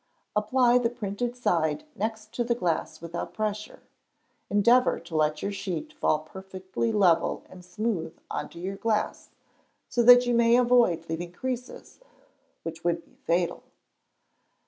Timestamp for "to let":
5.01-5.43